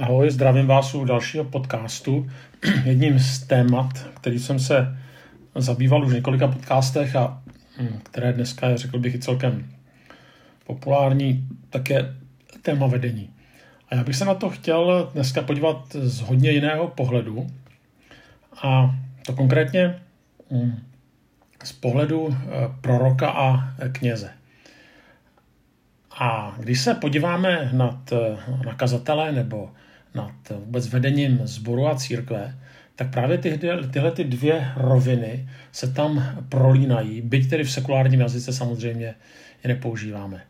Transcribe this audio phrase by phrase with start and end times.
[0.00, 2.30] Ahoj, zdravím vás u dalšího podcastu.
[2.84, 4.98] Jedním z témat, který jsem se
[5.54, 7.42] zabýval už v několika podcastech a
[7.78, 9.70] hm, které dneska je, řekl bych, i celkem
[10.66, 12.14] populární, tak je
[12.62, 13.30] téma vedení.
[13.88, 17.46] A já bych se na to chtěl dneska podívat z hodně jiného pohledu.
[18.62, 18.94] A
[19.26, 19.98] to konkrétně
[20.50, 20.82] hm,
[21.64, 22.48] z pohledu eh,
[22.80, 24.30] proroka a kněze.
[26.18, 28.36] A když se podíváme nad, eh,
[28.66, 29.70] na kazatele nebo
[30.16, 30.32] nad
[30.64, 32.58] vůbec vedením sboru a církve,
[32.96, 38.52] tak právě tyhle, tyhle ty dvě roviny se tam prolínají, byť tedy v sekulárním jazyce
[38.52, 39.14] samozřejmě
[39.64, 40.42] je nepoužíváme.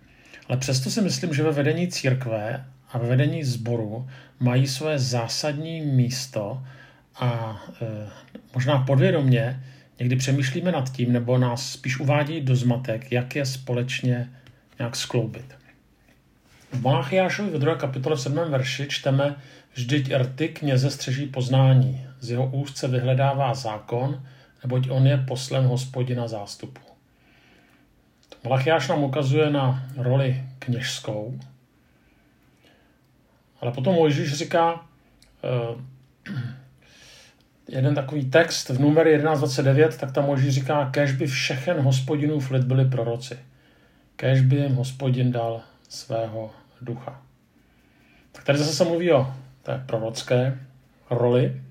[0.49, 4.07] Ale přesto si myslím, že ve vedení církve a ve vedení sboru
[4.41, 6.63] mají své zásadní místo
[7.17, 7.87] a e,
[8.55, 9.63] možná podvědomě
[9.99, 14.31] někdy přemýšlíme nad tím, nebo nás spíš uvádí do zmatek, jak je společně
[14.79, 15.55] nějak skloubit.
[16.73, 17.75] V Malachiášovi ve 2.
[17.75, 18.39] kapitole v 7.
[18.39, 19.37] verši čteme,
[19.75, 24.23] vždyť rty kněze střeží poznání, z jeho úst se vyhledává zákon,
[24.65, 26.81] neboť on je poslem hospodina zástupu.
[28.45, 31.41] Malachiáš nám ukazuje na roli kněžskou,
[33.61, 35.81] ale potom Mojžíš říká uh,
[37.69, 42.65] jeden takový text v numeru 11.29, tak tam Mojžíš říká, kež by všechen hospodinův lid
[42.65, 43.39] byli proroci.
[44.17, 47.21] Kež by jim hospodin dal svého ducha.
[48.33, 50.59] Tak tady zase se mluví o té prorocké
[51.11, 51.63] roli.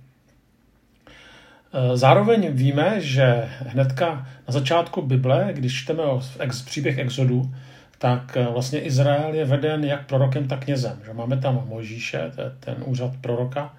[1.74, 7.56] E, zároveň víme, že hnedka na začátku Bible, když čteme o ex, příběh Exodu,
[7.98, 11.00] tak e, vlastně Izrael je veden jak prorokem, tak knězem.
[11.06, 13.74] Že máme tam Mojžíše, to je ten úřad proroka,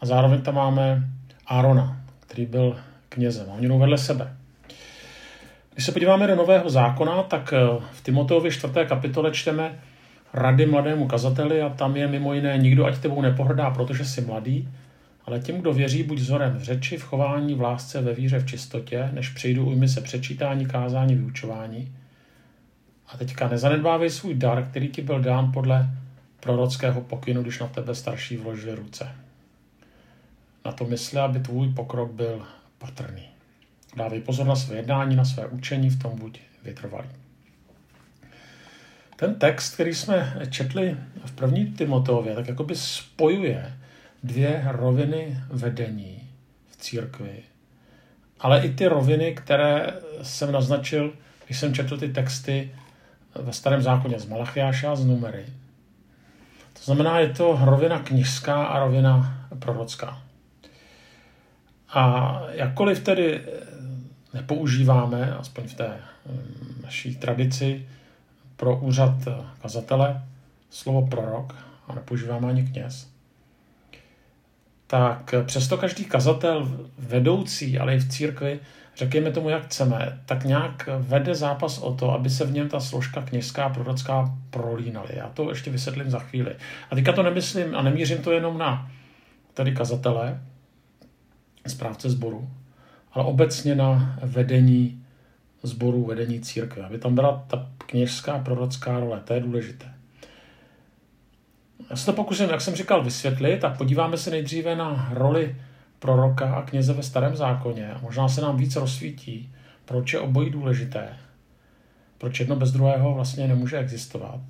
[0.00, 1.02] a zároveň tam máme
[1.46, 2.76] Árona, který byl
[3.08, 3.46] knězem.
[3.50, 4.36] A oni jdou vedle sebe.
[5.72, 7.56] Když se podíváme do Nového zákona, tak e,
[7.92, 8.72] v Timoteovi 4.
[8.88, 9.78] kapitole čteme,
[10.32, 14.68] rady mladému kazateli a tam je mimo jiné nikdo ať tebou nepohrdá, protože jsi mladý,
[15.24, 18.46] ale tím, kdo věří, buď vzorem v řeči, v chování, v lásce, ve víře, v
[18.46, 21.94] čistotě, než přijdu ujmi se přečítání, kázání, vyučování.
[23.08, 25.90] A teďka nezanedbávej svůj dar, který ti byl dán podle
[26.40, 29.08] prorockého pokynu, když na tebe starší vložili ruce.
[30.64, 32.42] Na to mysli, aby tvůj pokrok byl
[32.78, 33.22] patrný.
[33.96, 37.08] Dávej pozor na své jednání, na své učení, v tom buď vytrvalý.
[39.20, 43.72] Ten text, který jsme četli v první Timoteově, tak jakoby spojuje
[44.22, 46.30] dvě roviny vedení
[46.70, 47.42] v církvi.
[48.40, 51.12] Ale i ty roviny, které jsem naznačil,
[51.46, 52.74] když jsem četl ty texty
[53.34, 55.46] ve starém zákoně z Malachiáša a z Numery.
[56.72, 60.22] To znamená, je to rovina knižská a rovina prorocká.
[61.88, 63.40] A jakkoliv tedy
[64.34, 65.92] nepoužíváme, aspoň v té
[66.26, 67.86] hm, naší tradici,
[68.60, 69.14] pro úřad
[69.62, 70.22] kazatele
[70.70, 71.54] slovo prorok,
[71.88, 73.10] a nepoužíváme ani kněz,
[74.86, 78.60] tak přesto každý kazatel, vedoucí, ale i v církvi,
[78.96, 82.80] řekněme tomu, jak chceme, tak nějak vede zápas o to, aby se v něm ta
[82.80, 85.08] složka kněžská a prorocká prolínaly.
[85.12, 86.56] Já to ještě vysvětlím za chvíli.
[86.90, 88.90] A teďka to nemyslím a nemířím to jenom na
[89.54, 90.40] tady kazatele,
[91.66, 92.50] správce sboru,
[93.12, 94.99] ale obecně na vedení
[95.62, 99.94] zboru vedení církve, aby tam byla ta kněžská prorocká role, to je důležité.
[101.90, 105.56] Já se to pokusím, jak jsem říkal, vysvětlit a podíváme se nejdříve na roli
[105.98, 109.54] proroka a kněze ve starém zákoně a možná se nám víc rozsvítí,
[109.84, 111.16] proč je obojí důležité,
[112.18, 114.40] proč jedno bez druhého vlastně nemůže existovat.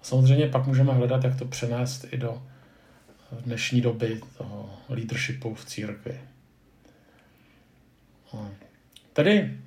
[0.00, 2.42] A samozřejmě pak můžeme hledat, jak to přenést i do
[3.44, 6.20] dnešní doby toho leadershipu v církvi.
[9.12, 9.58] Tedy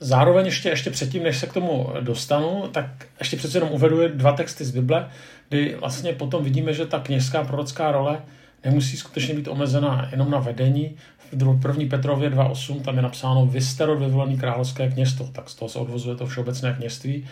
[0.00, 2.86] Zároveň ještě, ještě předtím, než se k tomu dostanu, tak
[3.18, 5.08] ještě přece jenom uvedu dva texty z Bible,
[5.48, 8.22] kdy vlastně potom vidíme, že ta kněžská prorocká role
[8.64, 10.96] nemusí skutečně být omezena jenom na vedení.
[11.32, 15.54] V první Petrově 2.8 tam je napsáno vy jste rod vyvolený královské kněstvo, tak z
[15.54, 17.26] toho se odvozuje to všeobecné kněství.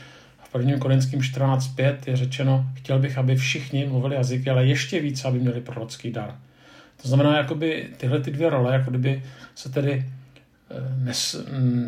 [0.44, 5.28] V prvním Korinským 14.5 je řečeno, chtěl bych, aby všichni mluvili jazyky, ale ještě více,
[5.28, 6.38] aby měli prorocký dar.
[7.02, 9.22] To znamená, jakoby tyhle ty dvě role, jako kdyby
[9.54, 9.92] se tedy
[10.70, 11.36] eh, nes,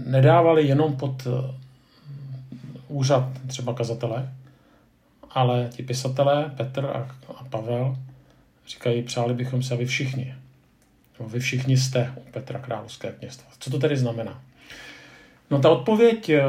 [0.07, 1.55] nedávaly jenom pod eh,
[2.89, 4.33] úřad třeba kazatele,
[5.31, 7.97] ale ti pisatelé, Petr a, a Pavel,
[8.69, 10.35] říkají, přáli bychom se, aby všichni,
[11.19, 13.47] nebo vy všichni jste u Petra Královské kněstva.
[13.59, 14.43] Co to tedy znamená?
[15.51, 16.43] No ta odpověď eh,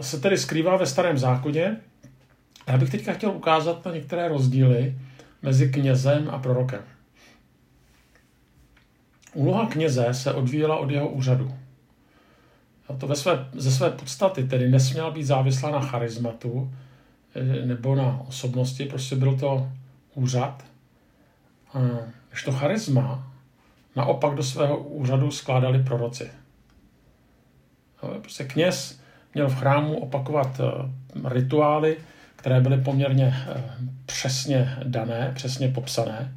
[0.00, 1.76] se tedy skrývá ve starém zákoně.
[2.66, 4.94] Já bych teďka chtěl ukázat na některé rozdíly
[5.42, 6.80] mezi knězem a prorokem.
[9.38, 11.54] Úloha kněze se odvíjela od jeho úřadu.
[12.98, 16.72] To ve své, ze své podstaty tedy nesměla být závislá na charizmatu,
[17.64, 19.68] nebo na osobnosti, prostě byl to
[20.14, 20.64] úřad.
[22.30, 23.32] Když to charisma
[23.96, 26.30] naopak do svého úřadu skládali proroci.
[28.20, 29.00] Prostě kněz
[29.34, 30.60] měl v chrámu opakovat
[31.24, 31.96] rituály,
[32.36, 33.34] které byly poměrně
[34.06, 36.34] přesně dané, přesně popsané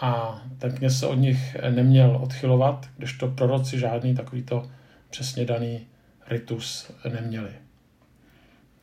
[0.00, 4.70] a ten kněz se od nich neměl odchylovat, když to proroci žádný takovýto
[5.10, 5.86] přesně daný
[6.28, 7.50] ritus neměli.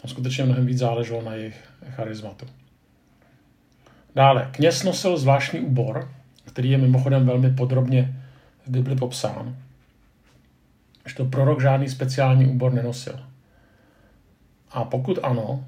[0.01, 2.45] Tam skutečně mnohem víc záleželo na jejich charizmatu.
[4.15, 6.11] Dále, kněz nosil zvláštní úbor,
[6.45, 8.23] který je mimochodem velmi podrobně
[8.65, 9.57] v Bibli popsán.
[11.07, 13.19] Že to prorok žádný speciální úbor nenosil.
[14.71, 15.65] A pokud ano,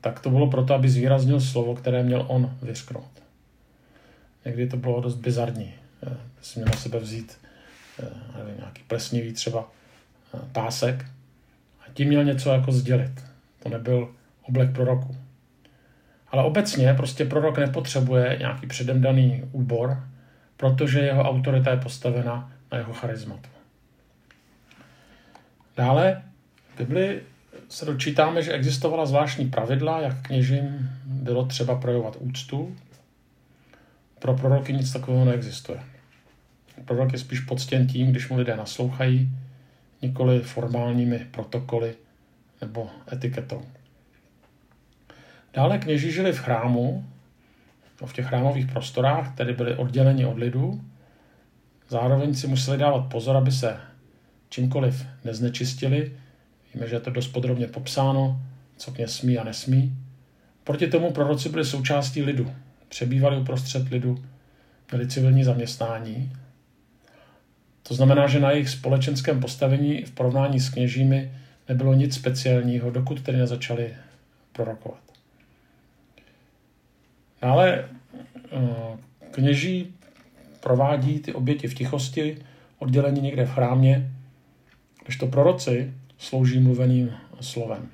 [0.00, 3.19] tak to bylo proto, aby zvýraznil slovo, které měl on vysknout.
[4.44, 5.74] Někdy to bylo dost bizarní.
[6.06, 7.38] Eh, si měl na sebe vzít
[8.02, 9.72] eh, nevím, nějaký plesnivý třeba
[10.34, 11.06] eh, pásek
[11.80, 13.24] a tím měl něco jako sdělit.
[13.62, 15.16] To nebyl oblek proroku.
[16.28, 20.04] Ale obecně prostě prorok nepotřebuje nějaký předem daný úbor,
[20.56, 23.48] protože jeho autorita je postavena na jeho charizmatu.
[25.76, 26.22] Dále
[26.74, 27.20] v Bibli
[27.68, 32.76] se dočítáme, že existovala zvláštní pravidla, jak kněžím bylo třeba projevovat úctu.
[34.20, 35.80] Pro proroky nic takového neexistuje.
[36.84, 39.30] Prorok je spíš poctěn tím, když mu lidé naslouchají,
[40.02, 41.94] nikoli formálními protokoly
[42.60, 43.62] nebo etiketou.
[45.54, 47.06] Dále kněží žili v chrámu,
[48.06, 50.84] v těch chrámových prostorách, které byly odděleni od lidu.
[51.88, 53.80] Zároveň si museli dávat pozor, aby se
[54.48, 56.12] čímkoliv neznečistili.
[56.74, 58.42] Víme, že je to dost podrobně popsáno,
[58.76, 59.96] co kněz smí a nesmí.
[60.64, 62.52] Proti tomu proroci byli součástí lidu.
[62.90, 64.24] Přebývali uprostřed lidu,
[64.90, 66.32] měli civilní zaměstnání.
[67.82, 71.32] To znamená, že na jejich společenském postavení v porovnání s kněžími
[71.68, 73.94] nebylo nic speciálního, dokud tedy nezačali
[74.52, 75.00] prorokovat.
[77.42, 77.88] Ale
[78.52, 78.98] eh,
[79.30, 79.94] kněží
[80.60, 82.38] provádí ty oběti v tichosti,
[82.78, 84.10] oddělení někde v chrámě,
[85.04, 87.10] když to proroci slouží mluveným
[87.40, 87.88] slovem.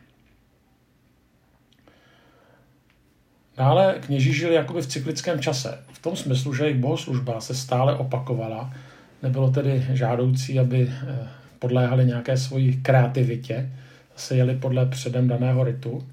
[3.56, 5.78] Dále kněží žili jakoby v cyklickém čase.
[5.92, 8.74] V tom smyslu, že jejich bohoslužba se stále opakovala.
[9.22, 13.72] Nebylo tedy žádoucí, aby eh, podléhali nějaké svoji kreativitě,
[14.16, 16.08] se jeli podle předem daného ritu.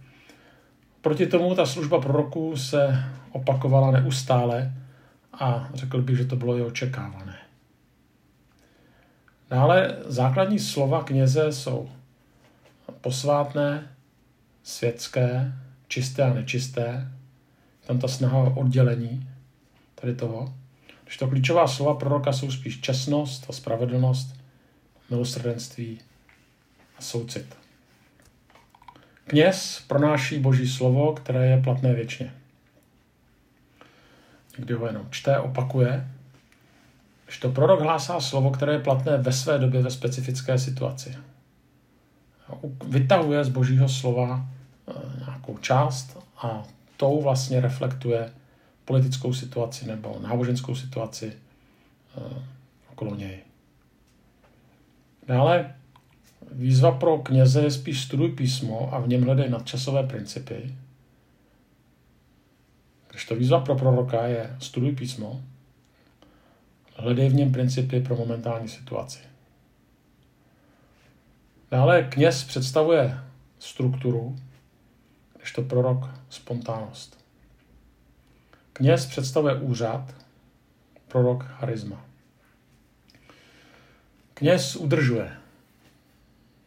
[1.02, 4.74] Proti tomu ta služba proroků se opakovala neustále
[5.34, 7.36] a řekl bych, že to bylo i očekávané.
[9.50, 11.90] Dále základní slova kněze jsou
[13.02, 13.88] posvátné,
[14.64, 15.54] světské,
[15.88, 17.08] čisté a nečisté.
[17.86, 19.30] Tam ta snaha o oddělení
[19.96, 20.54] tady toho.
[21.04, 24.36] Když to klíčová slova proroka jsou spíš čestnost a spravedlnost,
[25.10, 26.00] milosrdenství
[26.98, 27.58] a soucit.
[29.26, 32.34] Kněz pronáší boží slovo, které je platné věčně.
[34.58, 36.08] Někdy ho jenom čte, opakuje.
[37.26, 41.18] Když to prorok hlásá slovo, které je platné ve své době ve specifické situaci.
[42.88, 44.46] Vytahuje z božího slova
[44.88, 44.94] eh,
[45.26, 46.64] nějakou část a
[47.04, 48.34] tou vlastně reflektuje
[48.86, 51.34] politickou situaci nebo náboženskou situaci
[52.18, 52.22] eh,
[52.92, 53.40] okolo něj.
[55.28, 55.74] Dále
[56.52, 60.76] Výzva pro kněze je spíš studuj písmo a v něm hledej nadčasové principy.
[63.10, 65.42] Když to výzva pro proroka je studuj písmo,
[66.96, 69.20] hledej v něm principy pro momentální situaci.
[71.72, 73.20] Dále kněz představuje
[73.60, 74.36] strukturu,
[75.44, 77.26] když to prorok spontánnost.
[78.74, 80.16] Kněz představuje úřad,
[81.08, 82.06] prorok charisma.
[84.34, 85.32] Kněz udržuje,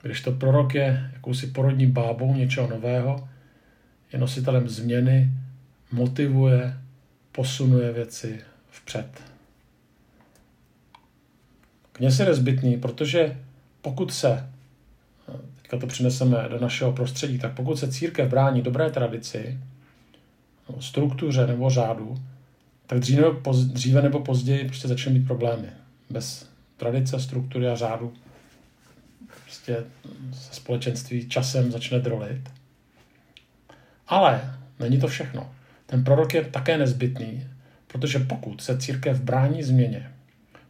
[0.02, 3.28] když to prorok je jakousi porodní bábou něčeho nového,
[4.12, 5.30] je nositelem změny,
[5.92, 6.80] motivuje,
[7.32, 8.40] posunuje věci
[8.70, 9.22] vpřed.
[11.92, 13.40] Kněz je nezbytný, protože
[13.82, 14.50] pokud se,
[15.66, 19.58] teďka to přineseme do našeho prostředí, tak pokud se církev brání dobré tradici,
[20.80, 22.22] struktuře nebo řádu,
[22.86, 25.68] tak dříve nebo, později, dříve nebo později prostě začne mít problémy.
[26.10, 28.14] Bez tradice, struktury a řádu
[29.44, 29.84] prostě
[30.32, 32.50] se společenství časem začne drolit.
[34.08, 35.54] Ale není to všechno.
[35.86, 37.46] Ten prorok je také nezbytný,
[37.86, 40.12] protože pokud se církev brání změně,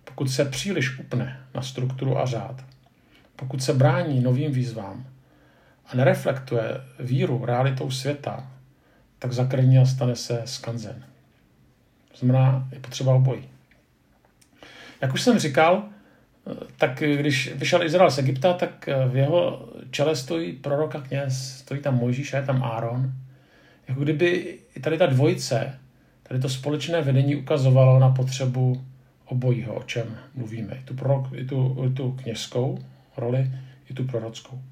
[0.05, 2.65] pokud se příliš upne na strukturu a řád,
[3.37, 5.07] pokud se brání novým výzvám
[5.87, 8.51] a nereflektuje víru realitou světa,
[9.19, 11.05] tak zakrní a stane se skanzen.
[12.11, 13.49] To znamená, je potřeba obojí.
[15.01, 15.89] Jak už jsem říkal,
[16.77, 21.81] tak když vyšel Izrael z Egypta, tak v jeho čele stojí prorok a kněz, stojí
[21.81, 23.13] tam Mojžíš a je tam Áron.
[23.89, 25.79] jako kdyby tady ta dvojice,
[26.23, 28.85] tady to společné vedení ukazovalo na potřebu
[29.25, 30.75] obojího, o čem mluvíme.
[30.75, 32.79] I tu, prorok, i tu, i tu kněžskou
[33.19, 33.51] roli,
[33.91, 34.63] i tu prorockou.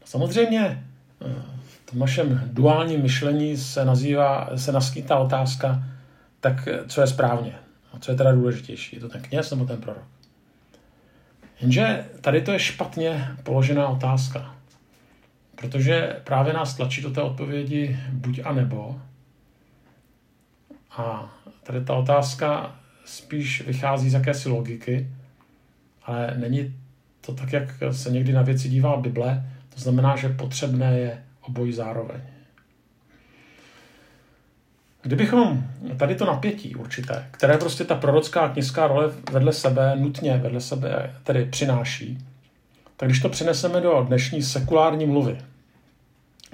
[0.00, 0.84] No samozřejmě
[1.26, 1.42] eh,
[1.92, 5.84] v našem duálním myšlení se nazývá, se naskýtá otázka,
[6.40, 7.54] tak co je správně
[7.92, 10.04] a co je teda důležitější, je to ten kněz nebo ten prorok.
[11.60, 14.54] Jenže tady to je špatně položená otázka,
[15.54, 19.00] protože právě nás tlačí do té odpovědi buď a nebo.
[20.90, 25.08] A tady ta otázka spíš vychází z jakési logiky,
[26.04, 26.74] ale není
[27.20, 29.46] to tak, jak se někdy na věci dívá Bible.
[29.74, 32.20] To znamená, že potřebné je obojí zároveň.
[35.02, 35.64] Kdybychom
[35.96, 40.60] tady to napětí určité, které prostě ta prorocká a kněžská role vedle sebe, nutně vedle
[40.60, 42.18] sebe tedy přináší,
[42.96, 45.38] tak když to přineseme do dnešní sekulární mluvy,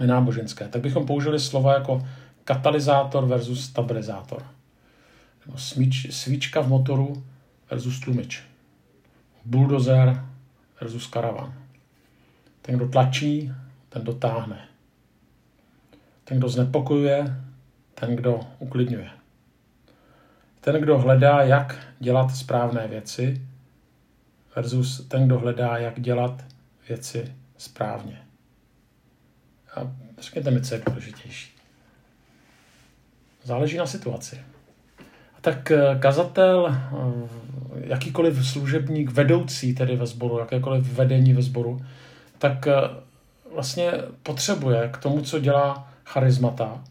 [0.01, 2.07] nenáboženské, tak bychom použili slova jako
[2.45, 4.43] katalyzátor versus stabilizátor.
[5.47, 7.25] Nebo smíč, svíčka v motoru
[7.71, 8.48] versus tlumič.
[9.49, 10.25] Bulldozer
[10.81, 11.55] versus karavan.
[12.63, 13.53] Ten, kdo tlačí,
[13.89, 14.69] ten dotáhne.
[16.25, 17.45] Ten, kdo znepokojuje,
[17.95, 19.11] ten, kdo uklidňuje.
[20.61, 23.43] Ten, kdo hledá, jak dělat správné věci,
[24.57, 26.45] versus ten, kdo hledá, jak dělat
[26.89, 28.23] věci správně.
[29.75, 31.55] A řekněte mi, co je důležitější.
[33.43, 34.45] Záleží na situaci.
[35.49, 37.29] Tak eh, kazatel, eh,
[37.81, 41.81] jakýkoliv služebník, vedoucí tedy ve sboru, jakékoliv vedení ve sboru,
[42.39, 42.75] tak eh,
[43.55, 46.85] vlastně potřebuje k tomu, co dělá charizmata,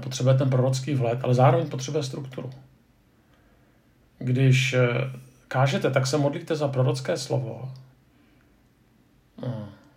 [0.00, 2.50] potřebuje ten prorocký vhled, ale zároveň potřebuje strukturu.
[4.18, 4.76] Když
[5.48, 7.72] kážete, tak se modlíte za prorocké slovo,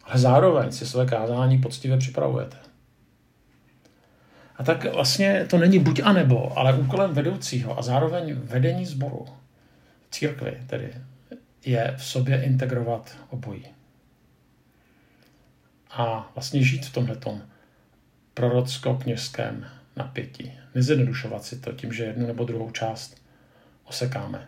[0.04, 2.67] ale zároveň si své kázání poctivě připravujete.
[4.58, 9.26] A tak vlastně to není buď a nebo, ale úkolem vedoucího a zároveň vedení sboru,
[10.12, 10.94] církvy tedy,
[11.66, 13.66] je v sobě integrovat obojí.
[15.92, 17.42] A vlastně žít v tomhletom
[18.34, 20.54] prorocko-kněžském napětí.
[20.76, 23.22] Nezjednodušovat si to tím, že jednu nebo druhou část
[23.86, 24.48] osekáme.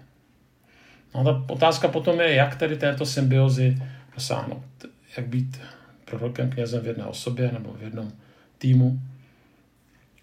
[1.16, 3.78] No a ta otázka potom je, jak tedy této symbiozy
[4.16, 4.64] dosáhnout.
[5.18, 5.62] Jak být
[6.06, 8.12] prorokem, knězem v jedné osobě nebo v jednom
[8.58, 9.00] týmu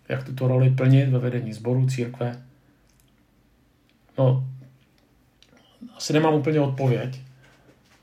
[0.08, 2.42] jak tuto roli plnit ve vedení sboru, církve.
[4.18, 4.48] No,
[5.96, 7.20] asi nemám úplně odpověď.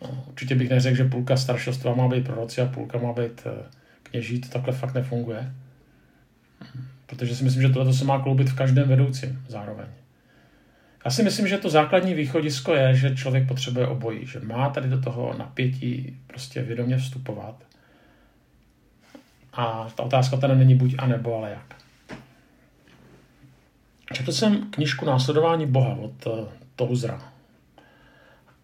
[0.02, 3.66] No, určitě bych neřekl, že půlka staršostva má být proroci a půlka má být eh,
[4.04, 4.42] kněží.
[4.42, 5.54] To takhle fakt nefunguje.
[7.06, 9.86] Protože si myslím, že tohle se má kloubit v každém vedoucím zároveň.
[11.06, 14.90] Já si myslím, že to základní východisko je, že člověk potřebuje obojí, že má tady
[14.90, 17.64] do toho napětí prostě vědomě vstupovat.
[19.54, 21.83] A ta otázka teda není buď a nebo, ale jak.
[24.14, 27.34] Četl jsem knižku Následování Boha od uh, Touzra.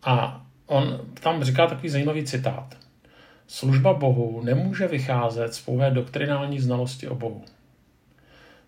[0.04, 2.78] A on tam říká takový zajímavý citát.
[3.48, 7.44] Služba Bohu nemůže vycházet z pouhé doktrinální znalosti o Bohu.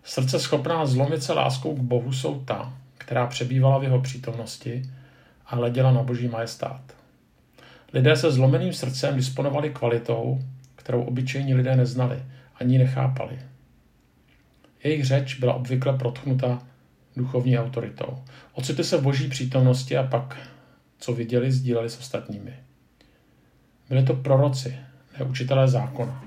[0.04, 4.82] Srdce schopná zlomit se láskou k Bohu jsou ta, která přebývala v jeho přítomnosti
[5.46, 6.82] a hleděla na boží majestát.
[7.92, 10.40] Lidé se zlomeným srdcem disponovali kvalitou,
[10.76, 12.22] kterou obyčejní lidé neznali,
[12.60, 13.38] ani nechápali.
[14.84, 16.62] Jejich řeč byla obvykle protchnuta
[17.16, 18.22] duchovní autoritou.
[18.52, 20.48] Ocitli se v boží přítomnosti a pak,
[20.98, 22.54] co viděli, sdíleli s ostatními.
[23.88, 24.76] Byli to proroci,
[25.18, 26.24] ne učitelé zákona.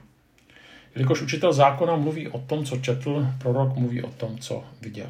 [0.95, 5.09] Jelikož učitel zákona mluví o tom, co četl, prorok mluví o tom, co viděl.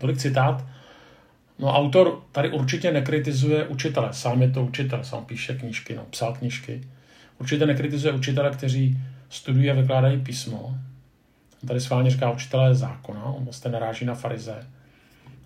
[0.00, 0.66] Tolik citát.
[1.58, 6.34] No autor tady určitě nekritizuje učitele, sám je to učitel, sám píše knížky, no, psal
[6.34, 6.80] knížky.
[7.38, 8.98] Určitě nekritizuje učitele, kteří
[9.30, 10.78] studují a vykládají písmo,
[11.66, 14.66] tady schválně říká učitelé zákona, on vlastně naráží na farize.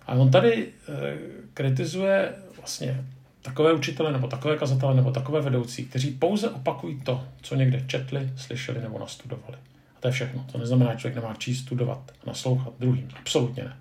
[0.07, 1.17] A on tady e,
[1.53, 3.05] kritizuje vlastně
[3.41, 8.29] takové učitele nebo takové kazatele nebo takové vedoucí, kteří pouze opakují to, co někde četli,
[8.35, 9.57] slyšeli nebo nastudovali.
[9.97, 10.45] A to je všechno.
[10.51, 13.09] To neznamená, že člověk nemá číst, studovat a naslouchat druhým.
[13.19, 13.77] Absolutně ne.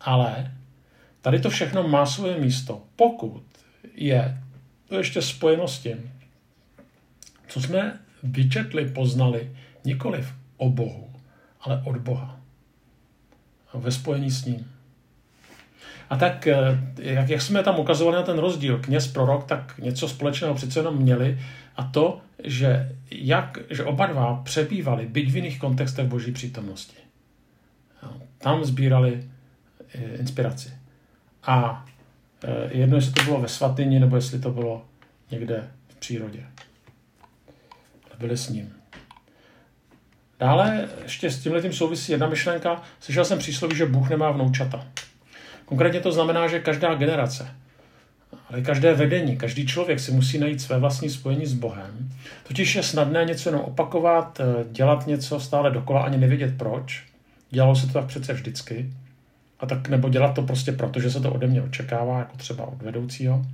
[0.00, 0.52] Ale
[1.20, 3.42] tady to všechno má svoje místo, pokud
[3.94, 4.42] je
[4.88, 6.12] to ještě spojeno s tím,
[7.48, 11.09] co jsme vyčetli, poznali, nikoliv o Bohu,
[11.60, 12.40] ale od Boha.
[13.74, 14.70] Ve spojení s ním.
[16.10, 16.56] A tak, eh,
[16.98, 20.96] jak, jak jsme tam ukazovali na ten rozdíl, kněz, prorok, tak něco společného přece jenom
[20.96, 21.38] měli
[21.76, 26.96] a to, že, jak, že oba dva přebývali, byť v jiných kontextech boží přítomnosti.
[28.38, 29.30] Tam sbírali
[29.94, 30.72] eh, inspiraci.
[31.42, 31.86] A
[32.44, 34.84] eh, jedno, jestli to bylo ve svatyni, nebo jestli to bylo
[35.30, 36.46] někde v přírodě.
[38.18, 38.79] byli s ním.
[40.40, 42.82] Dále ještě s tímhle souvisí jedna myšlenka.
[43.00, 44.86] Slyšel jsem přísloví, že Bůh nemá vnoučata.
[45.64, 47.48] Konkrétně to znamená, že každá generace,
[48.50, 52.10] ale každé vedení, každý člověk si musí najít své vlastní spojení s Bohem.
[52.48, 57.04] Totiž je snadné něco jenom opakovat, eh, dělat něco stále dokola, ani nevědět proč.
[57.50, 58.90] Dělalo se to tak přece vždycky.
[59.60, 62.66] A tak nebo dělat to prostě proto, že se to ode mě očekává, jako třeba
[62.66, 63.44] od vedoucího.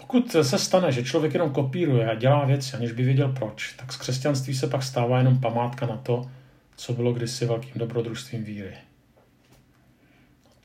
[0.00, 3.92] Pokud se stane, že člověk jenom kopíruje a dělá věci, aniž by věděl proč, tak
[3.92, 6.30] z křesťanství se pak stává jenom památka na to,
[6.76, 8.74] co bylo kdysi velkým dobrodružstvím víry.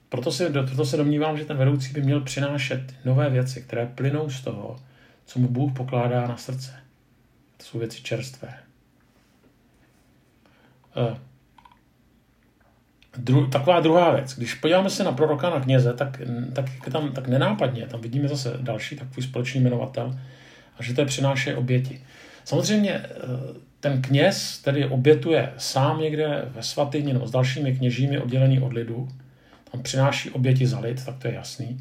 [0.10, 4.30] Proto se, proto se domnívám, že ten vedoucí by měl přinášet nové věci, které plynou
[4.30, 4.76] z toho,
[5.26, 6.74] co mu Bůh pokládá na srdce.
[7.58, 8.54] To jsou věci čerstvé.
[10.96, 11.18] Eh,
[13.18, 14.38] Dru, taková druhá věc.
[14.38, 16.22] Když podíváme se na proroka, na kněze, tak,
[16.54, 20.20] tak, tam, tak nenápadně, tam vidíme zase další takový společný jmenovatel,
[20.80, 22.02] a že to je přináší oběti.
[22.44, 23.08] Samozřejmě eh,
[23.80, 29.08] ten kněz tedy obětuje sám někde ve svatyni nebo s dalšími kněžími oddělený od lidu,
[29.72, 31.78] tam přináší oběti za lid, tak to je jasný.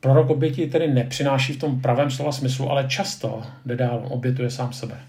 [0.00, 4.72] Prorok oběti tedy nepřináší v tom pravém slova smyslu, ale často jde dál, obětuje sám
[4.72, 5.00] sebe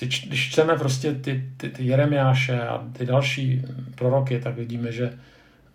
[0.00, 3.62] když čteme prostě ty, ty, ty Jeremiáše a ty další
[3.94, 5.18] proroky, tak vidíme, že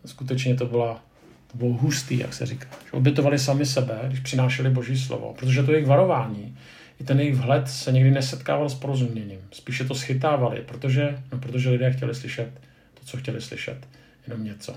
[0.05, 1.03] skutečně to, byla,
[1.51, 2.67] to bylo hustý, jak se říká.
[2.85, 6.57] Že obětovali sami sebe, když přinášeli Boží slovo, protože to jejich varování,
[6.99, 9.39] i ten jejich vhled se někdy nesetkával s porozuměním.
[9.51, 12.61] Spíše to schytávali, protože, no, protože lidé chtěli slyšet
[12.93, 13.87] to, co chtěli slyšet,
[14.27, 14.75] jenom něco.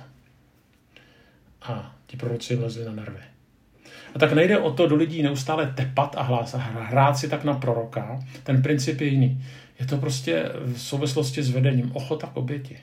[1.63, 3.34] A ti proroci vlezli na nervy.
[4.15, 7.45] A tak nejde o to do lidí neustále tepat a hlás a hrát si tak
[7.45, 8.21] na proroka.
[8.43, 9.45] Ten princip je jiný.
[9.81, 12.79] Je to prostě v souvislosti s vedením ochota k oběti.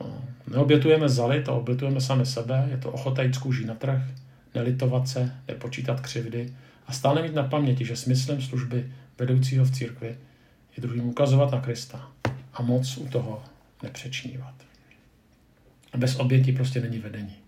[0.00, 2.68] No, neobětujeme zalit a obětujeme sami sebe.
[2.70, 4.02] Je to ochota jít z na trh,
[4.54, 6.52] nelitovat se, nepočítat křivdy
[6.86, 10.16] a stále mít na paměti, že smyslem služby vedoucího v církvi
[10.76, 12.10] je druhým ukazovat na Krista
[12.52, 13.42] a moc u toho
[13.82, 14.54] nepřečnívat.
[15.96, 17.41] Bez oběti prostě není vedení.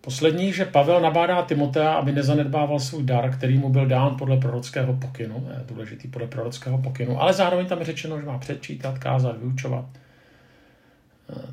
[0.00, 4.94] Poslední, že Pavel nabádá Timotea, aby nezanedbával svůj dar, který mu byl dán podle prorockého
[4.94, 9.38] pokynu, je důležitý podle prorockého pokynu, ale zároveň tam je řečeno, že má předčítat, kázat,
[9.38, 9.84] vyučovat.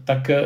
[0.06, 0.42] Tak eh,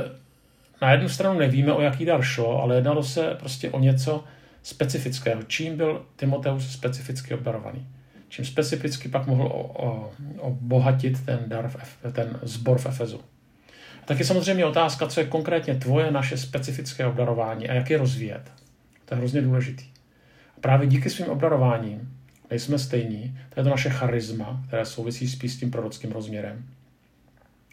[0.82, 4.24] na jednu stranu nevíme, o jaký dar šlo, ale jednalo se prostě o něco
[4.64, 5.44] specifického.
[5.44, 7.88] Čím byl Timoteus specificky obdarovaný?
[8.30, 9.76] Čím specificky pak mohl
[10.40, 13.20] obohatit ten, dar v, ten zbor v Efezu?
[14.12, 18.52] Tak je samozřejmě otázka, co je konkrétně tvoje naše specifické obdarování a jak je rozvíjet.
[19.06, 19.86] To je hrozně důležitý.
[20.58, 22.14] A právě díky svým obdarováním
[22.50, 23.38] nejsme stejní.
[23.50, 26.66] To je to naše charisma, které souvisí spíš s tím prorockým rozměrem.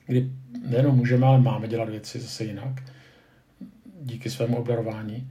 [0.07, 0.31] Kdy
[0.69, 2.83] nejenom můžeme, ale máme dělat věci zase jinak.
[4.03, 5.31] Díky svému obdarování.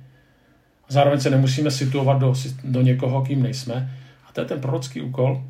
[0.89, 3.97] A zároveň se nemusíme situovat do, do někoho, kým nejsme.
[4.29, 5.43] A to je ten prorocký úkol.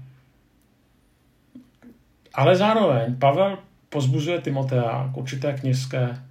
[2.33, 3.57] Ale zároveň Pavel
[3.89, 6.21] pozbuzuje Timotea k určité kněžské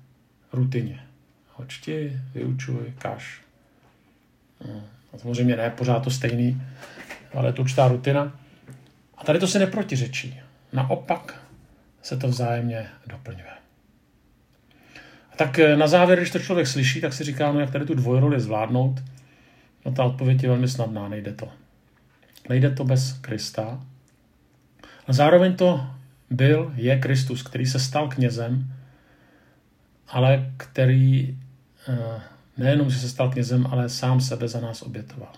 [0.53, 1.01] rutině.
[1.55, 3.41] Hočti, vyučuj, kaš.
[4.69, 6.63] No, a samozřejmě ne pořád to stejný,
[7.35, 8.39] ale je to určitá rutina.
[9.19, 10.41] A tady to se neprotiřečí.
[10.73, 11.43] Naopak
[12.03, 13.51] se to vzájemně doplňuje.
[15.33, 17.85] A tak eh, na závěr, když to člověk slyší, tak si říká, no jak tady
[17.85, 19.03] tu dvojroli zvládnout,
[19.85, 21.49] no ta odpověď je velmi snadná, nejde to.
[22.49, 23.81] Nejde to bez Krista.
[25.07, 25.87] A zároveň to
[26.31, 28.73] byl, je Kristus, který se stal knězem,
[30.09, 31.39] ale který
[31.89, 32.21] eh,
[32.57, 35.33] nejenom, že se stal knězem, ale sám sebe za nás obětoval.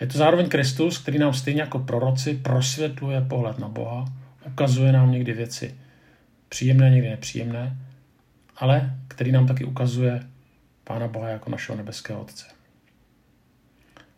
[0.00, 4.04] Je to zároveň Kristus, který nám stejně jako proroci prosvětluje pohled na Boha,
[4.46, 5.74] ukazuje nám někdy věci
[6.48, 7.76] příjemné, někdy nepříjemné,
[8.56, 10.22] ale který nám taky ukazuje
[10.84, 12.46] Pána Boha jako našeho nebeského Otce.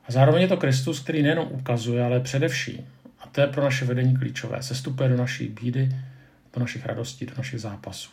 [0.09, 2.87] A zároveň je to Kristus, který nejenom ukazuje, ale především
[3.33, 4.63] to je pro naše vedení klíčové.
[4.63, 5.97] Sestupuje do naší bídy,
[6.55, 8.11] do našich radostí, do našich zápasů.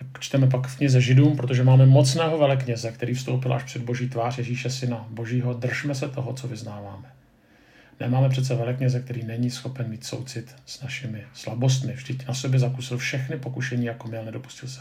[0.00, 4.08] Jak čteme pak v knize Židům, protože máme mocného velekněze, který vstoupil až před boží
[4.08, 7.12] tvář Ježíše syna božího, držme se toho, co vyznáváme.
[8.00, 11.92] Nemáme přece velekněze, který není schopen mít soucit s našimi slabostmi.
[11.92, 14.80] Vždyť na sobě zakusil všechny pokušení, jako měl, nedopustil se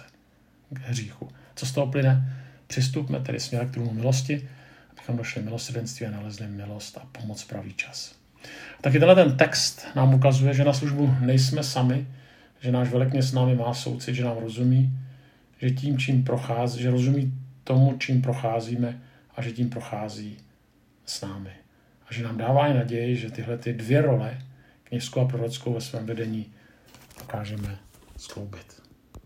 [0.69, 1.29] k hříchu.
[1.55, 2.33] Co z toho plyne?
[2.67, 4.49] Přistupme tedy směrem k trůnu milosti,
[4.91, 8.20] abychom došli milosrdenství a nalezli milost a pomoc pravý čas.
[8.81, 12.07] Taky tenhle ten text nám ukazuje, že na službu nejsme sami,
[12.61, 14.91] že náš velekně s námi má soucit, že nám rozumí,
[15.61, 19.01] že tím, čím prochází, že rozumí tomu, čím procházíme
[19.35, 20.37] a že tím prochází
[21.05, 21.51] s námi.
[22.09, 24.41] A že nám dává i naději, že tyhle ty dvě role,
[24.83, 26.45] kněžskou a prorockou ve svém vedení,
[27.19, 27.79] dokážeme
[28.17, 28.80] skloubit.